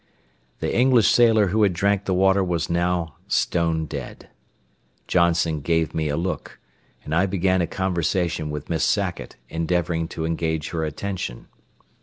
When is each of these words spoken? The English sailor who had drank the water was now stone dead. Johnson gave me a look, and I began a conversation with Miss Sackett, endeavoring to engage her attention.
The 0.61 0.75
English 0.75 1.09
sailor 1.09 1.49
who 1.49 1.61
had 1.61 1.73
drank 1.73 2.05
the 2.05 2.13
water 2.15 2.43
was 2.43 2.71
now 2.71 3.17
stone 3.27 3.85
dead. 3.85 4.29
Johnson 5.07 5.59
gave 5.61 5.93
me 5.93 6.09
a 6.09 6.17
look, 6.17 6.57
and 7.03 7.13
I 7.13 7.27
began 7.27 7.61
a 7.61 7.67
conversation 7.67 8.49
with 8.49 8.67
Miss 8.67 8.83
Sackett, 8.83 9.35
endeavoring 9.47 10.07
to 10.07 10.25
engage 10.25 10.69
her 10.69 10.83
attention. 10.83 11.45